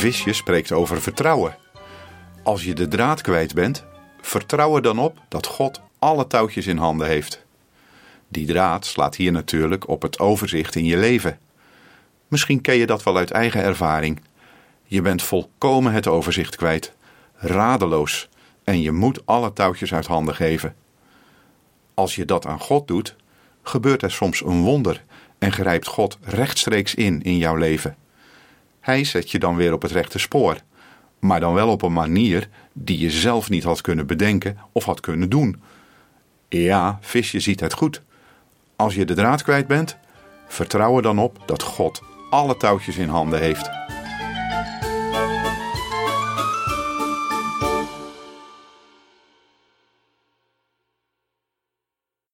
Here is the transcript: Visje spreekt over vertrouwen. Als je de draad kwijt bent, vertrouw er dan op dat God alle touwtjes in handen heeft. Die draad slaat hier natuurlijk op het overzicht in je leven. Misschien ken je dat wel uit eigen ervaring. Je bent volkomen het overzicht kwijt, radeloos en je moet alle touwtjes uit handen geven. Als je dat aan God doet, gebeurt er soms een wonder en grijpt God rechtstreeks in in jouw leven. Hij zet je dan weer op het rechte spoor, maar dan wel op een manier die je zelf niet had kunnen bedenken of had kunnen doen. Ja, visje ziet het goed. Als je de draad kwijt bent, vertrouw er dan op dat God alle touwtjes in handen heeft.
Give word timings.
Visje 0.00 0.32
spreekt 0.32 0.72
over 0.72 1.02
vertrouwen. 1.02 1.56
Als 2.42 2.64
je 2.64 2.72
de 2.72 2.88
draad 2.88 3.20
kwijt 3.20 3.54
bent, 3.54 3.84
vertrouw 4.20 4.76
er 4.76 4.82
dan 4.82 4.98
op 4.98 5.18
dat 5.28 5.46
God 5.46 5.80
alle 5.98 6.26
touwtjes 6.26 6.66
in 6.66 6.76
handen 6.76 7.06
heeft. 7.06 7.44
Die 8.28 8.46
draad 8.46 8.86
slaat 8.86 9.16
hier 9.16 9.32
natuurlijk 9.32 9.88
op 9.88 10.02
het 10.02 10.18
overzicht 10.18 10.74
in 10.74 10.84
je 10.84 10.96
leven. 10.96 11.38
Misschien 12.28 12.60
ken 12.60 12.74
je 12.76 12.86
dat 12.86 13.02
wel 13.02 13.16
uit 13.16 13.30
eigen 13.30 13.62
ervaring. 13.62 14.20
Je 14.84 15.02
bent 15.02 15.22
volkomen 15.22 15.92
het 15.92 16.06
overzicht 16.06 16.56
kwijt, 16.56 16.92
radeloos 17.34 18.28
en 18.64 18.80
je 18.80 18.92
moet 18.92 19.26
alle 19.26 19.52
touwtjes 19.52 19.94
uit 19.94 20.06
handen 20.06 20.34
geven. 20.34 20.74
Als 21.94 22.14
je 22.14 22.24
dat 22.24 22.46
aan 22.46 22.60
God 22.60 22.88
doet, 22.88 23.16
gebeurt 23.62 24.02
er 24.02 24.10
soms 24.10 24.40
een 24.44 24.62
wonder 24.62 25.04
en 25.38 25.52
grijpt 25.52 25.86
God 25.86 26.18
rechtstreeks 26.22 26.94
in 26.94 27.22
in 27.22 27.36
jouw 27.36 27.56
leven. 27.56 27.96
Hij 28.80 29.04
zet 29.04 29.30
je 29.30 29.38
dan 29.38 29.56
weer 29.56 29.72
op 29.72 29.82
het 29.82 29.90
rechte 29.90 30.18
spoor, 30.18 30.56
maar 31.18 31.40
dan 31.40 31.54
wel 31.54 31.68
op 31.68 31.82
een 31.82 31.92
manier 31.92 32.48
die 32.72 32.98
je 32.98 33.10
zelf 33.10 33.48
niet 33.48 33.64
had 33.64 33.80
kunnen 33.80 34.06
bedenken 34.06 34.58
of 34.72 34.84
had 34.84 35.00
kunnen 35.00 35.28
doen. 35.28 35.62
Ja, 36.48 36.98
visje 37.00 37.40
ziet 37.40 37.60
het 37.60 37.72
goed. 37.72 38.02
Als 38.76 38.94
je 38.94 39.04
de 39.04 39.14
draad 39.14 39.42
kwijt 39.42 39.66
bent, 39.66 39.96
vertrouw 40.48 40.96
er 40.96 41.02
dan 41.02 41.18
op 41.18 41.42
dat 41.46 41.62
God 41.62 42.02
alle 42.30 42.56
touwtjes 42.56 42.96
in 42.96 43.08
handen 43.08 43.40
heeft. 43.40 43.79